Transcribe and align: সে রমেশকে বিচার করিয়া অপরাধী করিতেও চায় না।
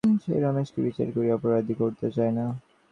সে 0.23 0.33
রমেশকে 0.39 0.79
বিচার 0.85 1.07
করিয়া 1.15 1.35
অপরাধী 1.37 1.73
করিতেও 1.79 2.11
চায় 2.17 2.33
না। 2.37 2.45